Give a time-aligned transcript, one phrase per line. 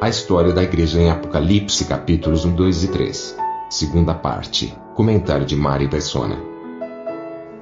[0.00, 3.36] A história da igreja em Apocalipse, capítulos 1, 2 e 3.
[3.68, 4.72] Segunda parte.
[4.94, 6.38] Comentário de Mari Persona.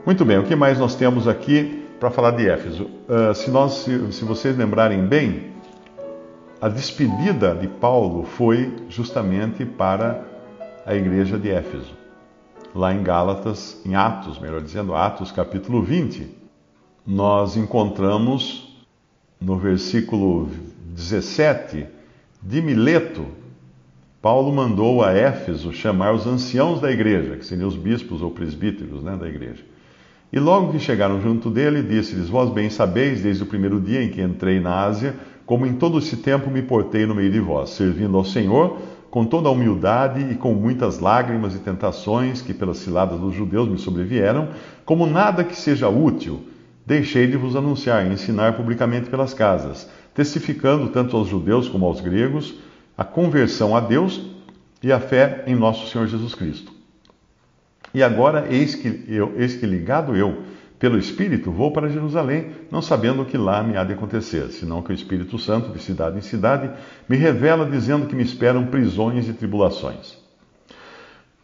[0.04, 2.90] Muito bem, o que mais nós temos aqui para falar de Éfeso?
[3.08, 5.52] Uh, se, nós, se, se vocês lembrarem bem,
[6.60, 10.22] a despedida de Paulo foi justamente para
[10.84, 11.94] a igreja de Éfeso.
[12.74, 16.28] Lá em Gálatas, em Atos, melhor dizendo, Atos capítulo 20,
[17.06, 18.76] nós encontramos
[19.40, 20.50] no versículo
[20.94, 21.95] 17
[22.48, 23.26] de Mileto,
[24.22, 29.02] Paulo mandou a Éfeso chamar os anciãos da igreja, que seriam os bispos ou presbíteros
[29.02, 29.64] né, da igreja.
[30.32, 34.10] E logo que chegaram junto dele, disse-lhes: Vós bem sabeis, desde o primeiro dia em
[34.10, 37.70] que entrei na Ásia, como em todo esse tempo me portei no meio de vós,
[37.70, 38.78] servindo ao Senhor
[39.10, 43.68] com toda a humildade e com muitas lágrimas e tentações que pelas ciladas dos judeus
[43.68, 44.50] me sobrevieram,
[44.84, 46.44] como nada que seja útil,
[46.84, 52.00] deixei de vos anunciar e ensinar publicamente pelas casas, testificando tanto aos judeus como aos
[52.00, 52.54] gregos
[52.96, 54.22] a conversão a Deus
[54.82, 56.72] e a fé em nosso Senhor Jesus Cristo.
[57.92, 60.42] E agora, eis que, eu, eis que ligado eu
[60.78, 64.82] pelo Espírito, vou para Jerusalém, não sabendo o que lá me há de acontecer, senão
[64.82, 66.70] que o Espírito Santo, de cidade em cidade,
[67.08, 70.16] me revela dizendo que me esperam prisões e tribulações.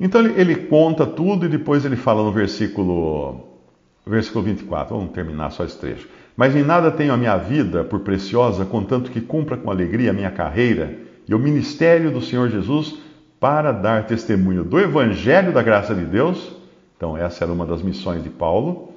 [0.00, 3.58] Então ele, ele conta tudo e depois ele fala no versículo,
[4.06, 6.08] versículo 24, vamos terminar só esse trecho.
[6.36, 10.14] Mas em nada tenho a minha vida por preciosa, contanto que cumpra com alegria a
[10.14, 12.98] minha carreira e o ministério do Senhor Jesus
[13.38, 16.56] para dar testemunho do Evangelho da graça de Deus.
[16.96, 18.92] Então, essa era uma das missões de Paulo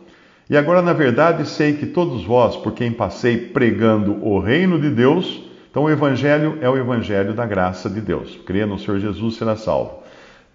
[0.47, 4.91] e agora, na verdade, sei que todos vós, por quem passei pregando o reino de
[4.91, 5.41] Deus,
[5.71, 8.39] então o Evangelho é o Evangelho da graça de Deus.
[8.45, 10.03] Crê no Senhor Jesus será salvo.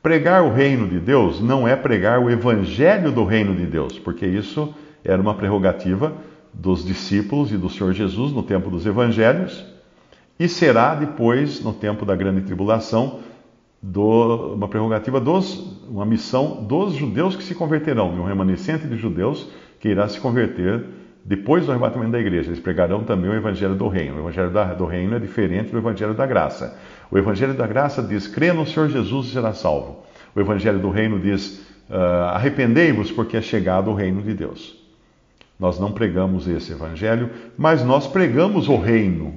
[0.00, 4.24] Pregar o reino de Deus não é pregar o Evangelho do reino de Deus, porque
[4.24, 4.72] isso
[5.04, 6.12] era uma prerrogativa
[6.52, 9.64] dos discípulos e do Senhor Jesus no tempo dos Evangelhos,
[10.38, 13.20] e será depois, no tempo da grande tribulação,
[13.82, 19.48] do, uma prerrogativa dos, uma missão dos judeus que se converterão, um remanescente de judeus
[19.78, 20.84] que irá se converter
[21.24, 22.48] depois do arrebatamento da igreja.
[22.48, 24.16] Eles pregarão também o evangelho do reino.
[24.16, 26.78] O evangelho do reino é diferente do evangelho da graça.
[27.10, 30.04] O evangelho da graça diz: crê no Senhor Jesus e será salvo.
[30.34, 31.94] O evangelho do reino diz: uh,
[32.34, 34.79] arrependei-vos porque é chegado o reino de Deus.
[35.60, 39.34] Nós não pregamos esse evangelho, mas nós pregamos o reino.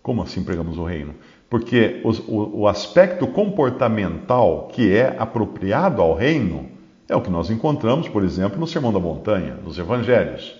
[0.00, 1.14] Como assim pregamos o reino?
[1.50, 6.68] Porque o, o, aspecto comportamental que é apropriado ao reino
[7.08, 10.54] é o que nós encontramos, por exemplo, no Sermão da Montanha, nos Evangelhos,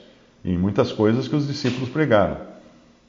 [0.45, 2.37] e em muitas coisas que os discípulos pregaram.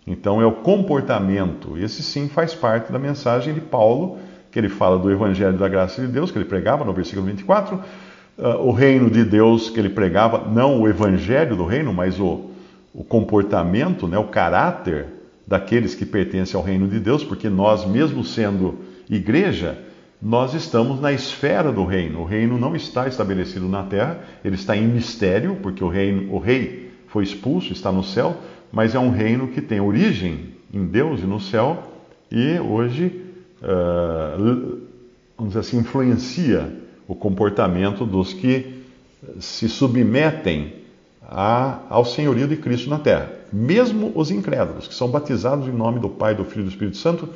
[0.06, 4.20] Então é o comportamento, esse sim faz parte da mensagem de Paulo,
[4.52, 7.76] que ele fala do Evangelho da graça de Deus, que ele pregava no versículo 24,
[7.76, 12.20] uh, ah, o reino de Deus que ele pregava, não o Evangelho do reino, mas
[12.20, 12.50] o,
[12.94, 15.08] o comportamento, né, o caráter
[15.46, 18.80] daqueles que pertencem ao reino de Deus, porque nós, mesmo sendo
[19.10, 19.78] igreja,
[20.22, 22.22] nós estamos na esfera do reino.
[22.22, 26.40] O reino não está estabelecido na terra, ele está em mistério, porque o, reino, o
[26.40, 28.38] rei foi expulso, está no céu,
[28.72, 31.84] mas é um reino que tem origem em Deus e no céu,
[32.32, 33.22] e hoje,
[33.62, 34.80] uh,
[35.38, 38.84] vamos dizer assim, influencia o comportamento dos que
[39.40, 40.74] se submetem
[41.22, 43.32] a, ao senhorio de Cristo na terra.
[43.52, 46.98] Mesmo os incrédulos, que são batizados em nome do Pai, do Filho e do Espírito
[46.98, 47.30] Santo,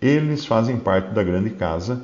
[0.00, 2.02] eles fazem parte da grande casa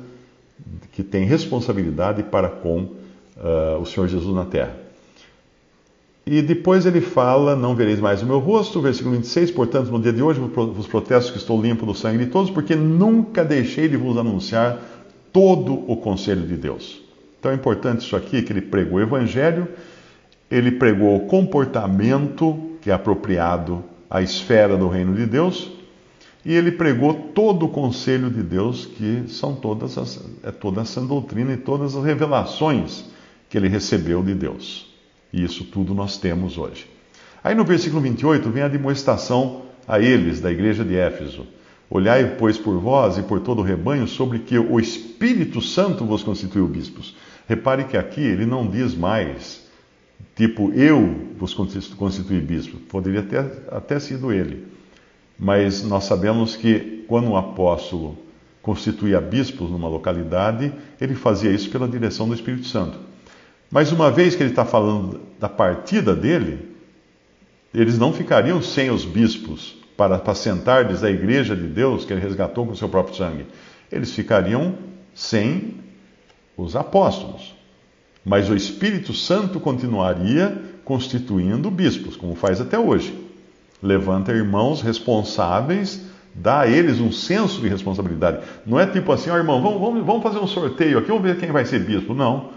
[0.91, 4.75] que tem responsabilidade para com uh, o Senhor Jesus na terra.
[6.25, 9.51] E depois ele fala: Não vereis mais o meu rosto, versículo 26.
[9.51, 12.75] Portanto, no dia de hoje vos protesto que estou limpo do sangue de todos, porque
[12.75, 14.79] nunca deixei de vos anunciar
[15.31, 17.08] todo o conselho de Deus.
[17.39, 19.67] Então é importante isso aqui: que ele pregou o evangelho,
[20.49, 25.79] ele pregou o comportamento que é apropriado à esfera do reino de Deus
[26.45, 31.01] e ele pregou todo o conselho de Deus, que são todas as, é toda essa
[31.01, 33.05] doutrina e todas as revelações
[33.49, 34.87] que ele recebeu de Deus.
[35.33, 36.87] E isso tudo nós temos hoje.
[37.43, 41.45] Aí no versículo 28 vem a demonstração a eles, da igreja de Éfeso.
[41.89, 46.21] Olhai, pois, por vós e por todo o rebanho, sobre que o Espírito Santo vos
[46.21, 47.15] constituiu bispos.
[47.47, 49.67] Repare que aqui ele não diz mais
[50.35, 52.77] tipo, eu vos constituí bispo.
[52.77, 54.67] Poderia ter até sido ele.
[55.37, 58.17] Mas nós sabemos que quando um apóstolo
[58.61, 60.71] constituía bispos numa localidade,
[61.01, 62.99] ele fazia isso pela direção do Espírito Santo.
[63.71, 66.69] Mas uma vez que ele está falando da partida dele,
[67.73, 72.65] eles não ficariam sem os bispos para apacentar-lhes a igreja de Deus que ele resgatou
[72.65, 73.45] com o seu próprio sangue.
[73.91, 74.75] Eles ficariam
[75.13, 75.75] sem
[76.55, 77.53] os apóstolos.
[78.23, 83.13] Mas o Espírito Santo continuaria constituindo bispos, como faz até hoje.
[83.83, 88.39] Levanta irmãos responsáveis, dá a eles um senso de responsabilidade.
[88.65, 91.37] Não é tipo assim, ó oh, irmão, vamos, vamos fazer um sorteio aqui, vamos ver
[91.37, 92.13] quem vai ser bispo.
[92.13, 92.51] Não,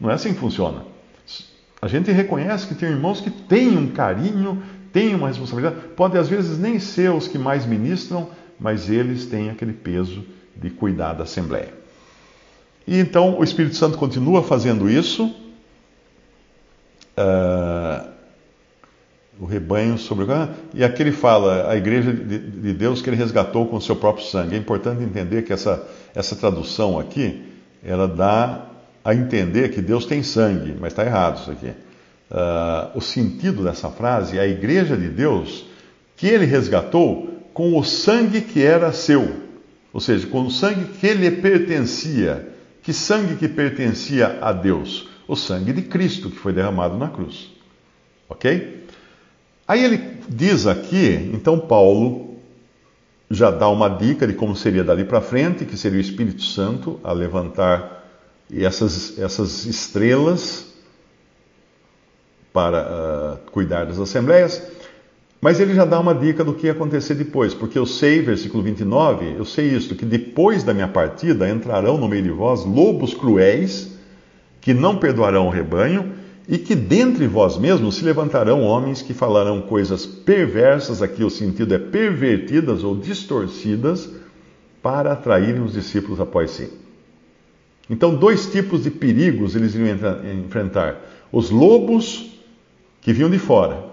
[0.00, 0.82] não é assim que funciona.
[1.82, 4.62] A gente reconhece que tem irmãos que têm um carinho,
[4.96, 9.50] têm uma responsabilidade, podem às vezes nem ser os que mais ministram, mas eles têm
[9.50, 10.24] aquele peso
[10.56, 11.68] de cuidar da Assembleia.
[12.86, 15.26] E então o Espírito Santo continua fazendo isso.
[17.14, 18.08] Uh,
[19.38, 20.48] o rebanho sobre o.
[20.72, 24.24] E aqui ele fala, a igreja de Deus que ele resgatou com o seu próprio
[24.24, 24.54] sangue.
[24.54, 27.44] É importante entender que essa, essa tradução aqui,
[27.84, 28.64] ela dá
[29.04, 31.74] a entender que Deus tem sangue, mas está errado isso aqui.
[32.30, 35.64] Uh, o sentido dessa frase é a igreja de Deus
[36.16, 39.42] que ele resgatou com o sangue que era seu,
[39.92, 42.48] ou seja, com o sangue que lhe pertencia.
[42.82, 45.08] Que sangue que pertencia a Deus?
[45.26, 47.50] O sangue de Cristo que foi derramado na cruz.
[48.28, 48.84] Ok?
[49.66, 52.36] Aí ele diz aqui, então Paulo
[53.30, 57.00] já dá uma dica de como seria dali para frente, que seria o Espírito Santo
[57.02, 58.04] a levantar
[58.52, 60.65] essas, essas estrelas
[62.56, 64.62] para uh, cuidar das assembleias.
[65.42, 68.62] Mas ele já dá uma dica do que ia acontecer depois, porque eu sei, versículo
[68.62, 73.12] 29, eu sei isto, que depois da minha partida entrarão no meio de vós lobos
[73.12, 73.94] cruéis,
[74.62, 76.14] que não perdoarão o rebanho,
[76.48, 81.74] e que dentre vós mesmos se levantarão homens que falarão coisas perversas, aqui o sentido
[81.74, 84.08] é pervertidas ou distorcidas,
[84.82, 86.72] para atraírem os discípulos após si.
[87.90, 89.98] Então, dois tipos de perigos eles iriam
[90.42, 90.96] enfrentar:
[91.30, 92.35] os lobos
[93.06, 93.84] que vinham de fora,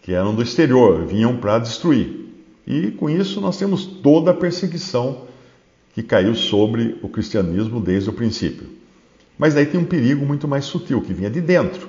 [0.00, 2.28] que eram do exterior, vinham para destruir.
[2.64, 5.22] E com isso nós temos toda a perseguição
[5.92, 8.68] que caiu sobre o cristianismo desde o princípio.
[9.36, 11.88] Mas daí tem um perigo muito mais sutil que vinha de dentro.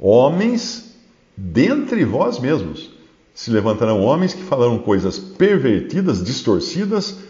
[0.00, 0.96] Homens
[1.36, 2.90] dentre vós mesmos.
[3.32, 7.20] Se levantarão homens que falarão coisas pervertidas, distorcidas,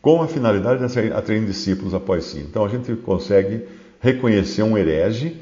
[0.00, 2.38] com a finalidade de atrair discípulos após si.
[2.38, 3.64] Então a gente consegue
[4.00, 5.36] reconhecer um herege,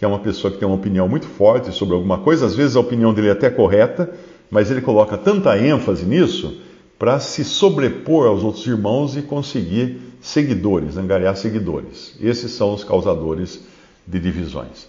[0.00, 2.74] que é uma pessoa que tem uma opinião muito forte sobre alguma coisa, às vezes
[2.74, 4.10] a opinião dele é até correta,
[4.50, 6.58] mas ele coloca tanta ênfase nisso
[6.98, 12.16] para se sobrepor aos outros irmãos e conseguir seguidores, angariar seguidores.
[12.18, 13.60] Esses são os causadores
[14.06, 14.88] de divisões.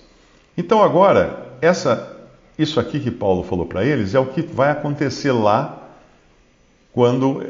[0.58, 2.18] Então agora, essa,
[2.58, 5.90] isso aqui que Paulo falou para eles é o que vai acontecer lá
[6.94, 7.44] quando uh,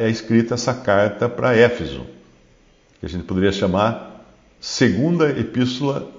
[0.00, 2.00] é escrita essa carta para Éfeso,
[2.98, 4.24] que a gente poderia chamar
[4.58, 6.10] segunda epístola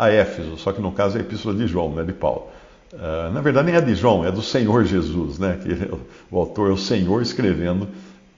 [0.00, 2.48] a Éfeso, só que no caso é a epístola de João, não é de Paulo.
[2.92, 5.60] Uh, na verdade, nem é de João, é do Senhor Jesus, né?
[5.62, 5.90] Que
[6.30, 7.86] o autor é o Senhor escrevendo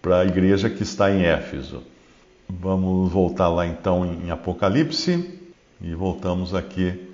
[0.02, 1.82] para a igreja que está em Éfeso.
[2.48, 5.38] Vamos voltar lá então em Apocalipse
[5.80, 7.08] e voltamos aqui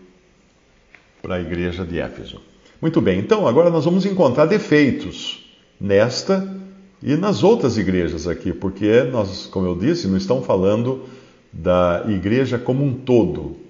[1.21, 2.41] para a igreja de Éfeso.
[2.81, 5.45] Muito bem, então agora nós vamos encontrar defeitos
[5.79, 6.57] nesta
[7.03, 11.05] e nas outras igrejas aqui, porque nós, como eu disse, não estamos falando
[11.53, 13.68] da igreja como um todo,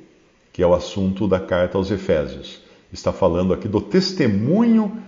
[0.58, 2.60] que é o assunto da carta aos Efésios.
[2.92, 5.00] Está falando aqui do testemunho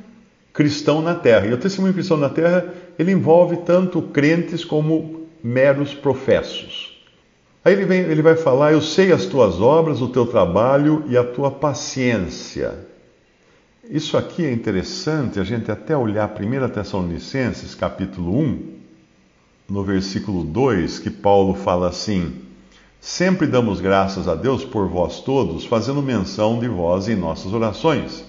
[0.52, 1.48] cristão na terra.
[1.48, 7.02] E o testemunho cristão na terra, ele envolve tanto crentes como meros professos.
[7.64, 11.16] Aí ele, vem, ele vai falar: Eu sei as tuas obras, o teu trabalho e
[11.16, 12.88] a tua paciência
[13.90, 18.68] isso aqui é interessante a gente até olhar 1 Tessalonicenses, capítulo 1,
[19.68, 22.49] no versículo 2, que Paulo fala assim:
[23.00, 28.24] Sempre damos graças a Deus por vós todos, fazendo menção de vós em nossas orações,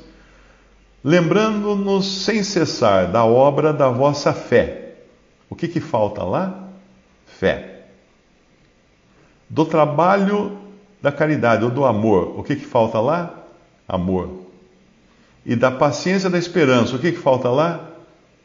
[1.04, 4.96] lembrando-nos sem cessar da obra da vossa fé.
[5.50, 6.70] O que, que falta lá?
[7.26, 7.88] Fé.
[9.50, 10.58] Do trabalho
[11.02, 13.44] da caridade ou do amor, o que, que falta lá?
[13.88, 14.42] Amor
[15.46, 16.96] e da paciência da esperança.
[16.96, 17.90] O que, que falta lá?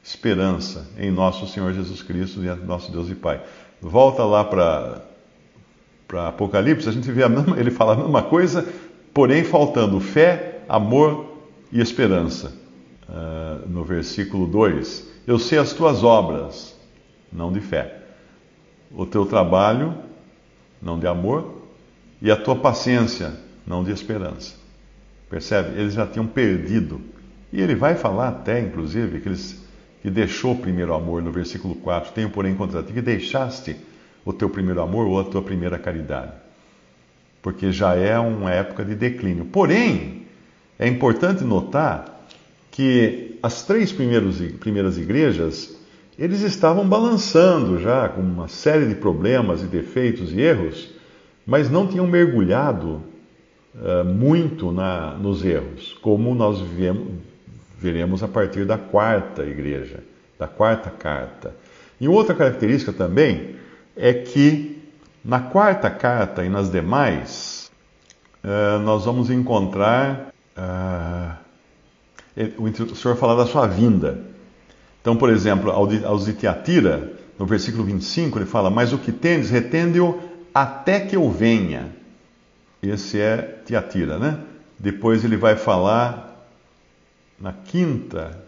[0.02, 3.40] Esperança em nosso Senhor Jesus Cristo, do nosso Deus e Pai.
[3.80, 5.02] Volta lá para
[6.12, 8.66] Apocalipse, a gente vê a mesma, ele fala a mesma coisa,
[9.12, 11.36] porém faltando fé, amor
[11.72, 12.52] e esperança.
[13.08, 16.76] Uh, no versículo 2: Eu sei as tuas obras,
[17.32, 18.02] não de fé,
[18.92, 19.94] o teu trabalho,
[20.80, 21.62] não de amor,
[22.20, 23.32] e a tua paciência,
[23.66, 24.54] não de esperança.
[25.28, 25.78] Percebe?
[25.78, 27.00] Eles já tinham perdido.
[27.52, 29.64] E ele vai falar até, inclusive, que, eles,
[30.02, 32.12] que deixou o primeiro amor no versículo 4.
[32.12, 33.76] Tenho, porém, contra ti que deixaste
[34.26, 36.32] o teu primeiro amor ou a tua primeira caridade.
[37.40, 39.44] Porque já é uma época de declínio.
[39.44, 40.26] Porém,
[40.76, 42.26] é importante notar
[42.72, 45.78] que as três primeiras igrejas,
[46.18, 50.90] eles estavam balançando já com uma série de problemas e defeitos e erros,
[51.46, 53.00] mas não tinham mergulhado
[53.76, 56.60] uh, muito na, nos erros, como nós
[57.78, 60.00] veremos a partir da quarta igreja,
[60.36, 61.54] da quarta carta.
[62.00, 63.54] E outra característica também
[63.96, 64.82] é que
[65.24, 67.70] na quarta carta e nas demais,
[68.44, 71.36] uh, nós vamos encontrar ah,
[72.58, 74.20] o Senhor falar da sua vinda.
[75.00, 79.50] Então, por exemplo, aos de Tiatira, no versículo 25, ele fala: Mas o que tendes,
[79.50, 80.20] retende-o
[80.54, 81.94] até que eu venha.
[82.82, 84.38] Esse é Tiatira, né?
[84.78, 86.48] Depois ele vai falar
[87.38, 88.42] na quinta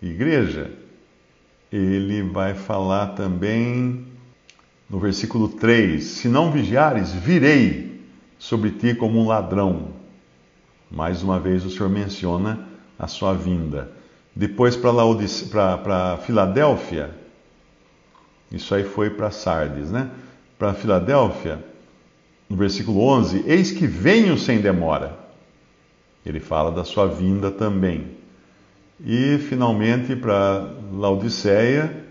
[0.00, 0.70] igreja,
[1.72, 4.04] ele vai falar também
[4.88, 8.00] no versículo 3: Se não vigiares, virei
[8.38, 9.88] sobre ti como um ladrão.
[10.90, 13.90] Mais uma vez o Senhor menciona a sua vinda.
[14.36, 17.14] Depois para Filadélfia,
[18.50, 20.10] isso aí foi para Sardes, né?
[20.58, 21.64] Para Filadélfia,
[22.48, 25.18] no versículo 11: Eis que venho sem demora.
[26.24, 28.21] Ele fala da sua vinda também.
[29.04, 32.04] E finalmente para Laodiceia,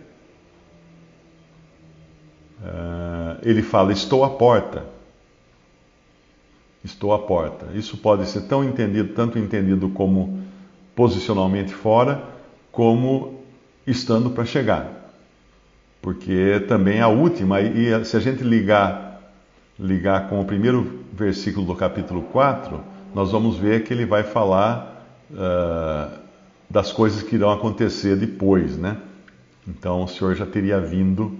[2.63, 4.85] eh, ele fala: Estou à porta.
[6.83, 7.67] Estou à porta.
[7.75, 10.41] Isso pode ser tão entendido, tanto entendido como
[10.95, 12.23] posicionalmente fora,
[12.71, 13.39] como
[13.85, 15.13] estando para chegar.
[16.01, 19.21] Porque também a última, e se a gente ligar,
[19.79, 22.83] ligar com o primeiro versículo do capítulo 4,
[23.13, 26.20] nós vamos ver que ele vai falar uh,
[26.71, 28.97] das coisas que irão acontecer depois, né?
[29.67, 31.37] Então o Senhor já teria vindo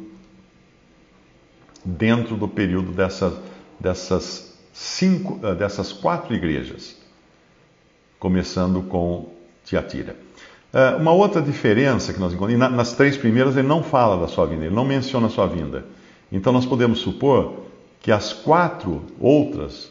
[1.86, 3.34] dentro do período dessas,
[3.80, 6.98] dessas cinco, eh, dessas quatro igrejas,
[8.20, 9.32] começando com
[9.64, 10.18] Tiatira.
[10.74, 14.46] Eh, uma outra diferença que nós encontramos, nas três primeiras ele não fala da sua
[14.46, 15.86] vinda, ele não menciona a sua vinda.
[16.30, 17.68] Então nós podemos supor
[18.02, 19.90] que as quatro outras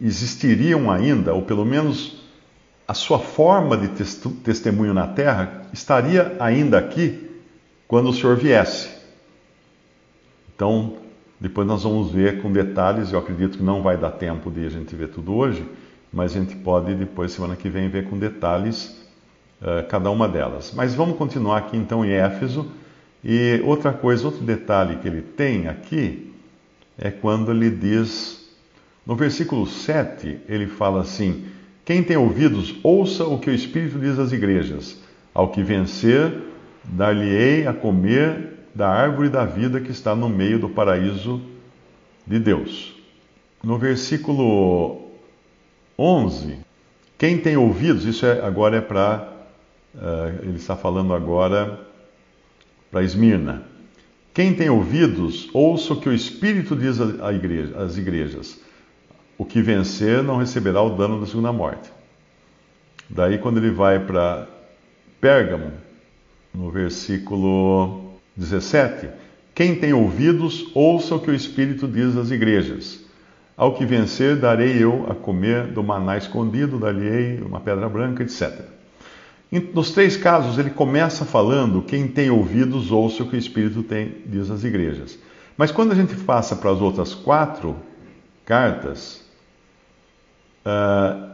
[0.00, 2.25] existiriam ainda, ou pelo menos
[2.86, 3.88] a sua forma de
[4.44, 7.30] testemunho na terra estaria ainda aqui
[7.88, 8.88] quando o Senhor viesse.
[10.54, 10.96] Então,
[11.40, 14.70] depois nós vamos ver com detalhes, eu acredito que não vai dar tempo de a
[14.70, 15.66] gente ver tudo hoje,
[16.12, 18.96] mas a gente pode depois, semana que vem, ver com detalhes
[19.60, 20.72] uh, cada uma delas.
[20.74, 22.70] Mas vamos continuar aqui então em Éfeso.
[23.22, 26.32] E outra coisa, outro detalhe que ele tem aqui
[26.96, 28.48] é quando ele diz,
[29.04, 31.44] no versículo 7, ele fala assim:
[31.86, 35.00] Quem tem ouvidos, ouça o que o Espírito diz às igrejas.
[35.32, 36.32] Ao que vencer,
[36.82, 41.40] dar-lhe-ei a comer da árvore da vida que está no meio do paraíso
[42.26, 42.92] de Deus.
[43.62, 45.12] No versículo
[45.96, 46.58] 11,
[47.16, 49.32] quem tem ouvidos, isso é, agora é para,
[49.94, 51.86] uh, ele está falando agora
[52.90, 53.62] para Esmirna.
[54.34, 56.98] Quem tem ouvidos, ouça o que o Espírito diz
[57.32, 58.60] igreja, às igrejas.
[59.38, 61.90] O que vencer não receberá o dano da segunda morte.
[63.08, 64.46] Daí, quando ele vai para
[65.20, 65.72] Pérgamo,
[66.56, 69.08] no versículo 17.
[69.54, 73.04] Quem tem ouvidos, ouça o que o Espírito diz às igrejas.
[73.56, 78.60] Ao que vencer, darei eu a comer do maná escondido, dar-lhe uma pedra branca, etc.
[79.72, 84.16] Nos três casos, ele começa falando: quem tem ouvidos, ouça o que o Espírito tem,
[84.26, 85.18] diz às igrejas.
[85.56, 87.76] Mas quando a gente passa para as outras quatro
[88.44, 89.24] cartas,
[90.66, 91.30] uh,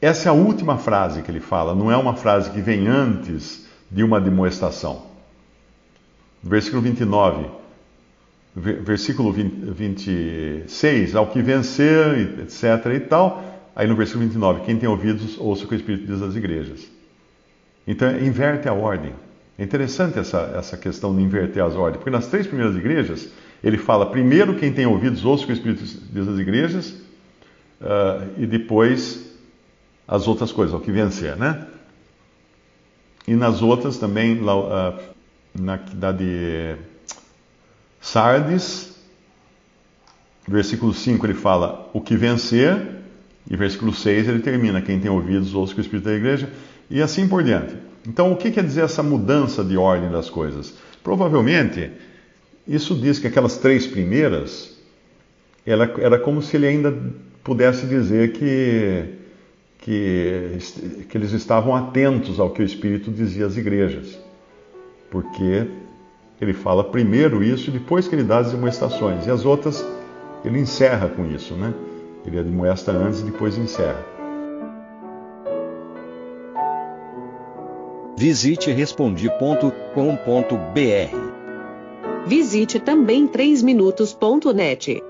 [0.00, 3.66] essa é a última frase que ele fala, não é uma frase que vem antes
[3.90, 5.10] de uma demonstração
[6.42, 7.46] versículo 29,
[8.54, 12.86] versículo 20, 26, ao que vencer, etc.
[12.94, 13.44] e tal.
[13.74, 16.86] Aí no versículo 29, quem tem ouvidos, ouça o que o Espírito diz às igrejas.
[17.86, 19.12] Então, inverte a ordem.
[19.58, 23.28] É interessante essa, essa questão de inverter as ordens, porque nas três primeiras igrejas,
[23.62, 26.94] ele fala primeiro quem tem ouvidos, ouça o que o Espírito diz às igrejas,
[27.80, 29.30] uh, e depois
[30.06, 31.66] as outras coisas, ao que vencer, né?
[33.26, 34.98] E nas outras também, uh,
[35.54, 35.76] na
[36.12, 36.76] de
[38.00, 38.96] Sardes,
[40.48, 43.00] versículo 5 ele fala o que vencer,
[43.48, 46.50] e versículo 6 ele termina, quem tem ouvidos, ouça que o Espírito da igreja,
[46.90, 47.76] e assim por diante.
[48.06, 50.74] Então, o que quer dizer essa mudança de ordem das coisas?
[51.04, 51.90] Provavelmente,
[52.66, 54.76] isso diz que aquelas três primeiras,
[55.66, 56.90] ela, era como se ele ainda
[57.42, 59.04] pudesse dizer que,
[59.78, 60.58] que,
[61.08, 64.18] que eles estavam atentos ao que o Espírito dizia às igrejas.
[65.10, 65.66] Porque
[66.40, 69.26] ele fala primeiro isso e depois que ele dá as demonstrações.
[69.26, 69.84] E as outras
[70.44, 71.74] ele encerra com isso, né?
[72.24, 74.06] Ele admoesta antes e depois encerra.
[78.16, 79.70] Visite respondi.com.br.
[82.26, 85.09] Visite também 3minutos.net.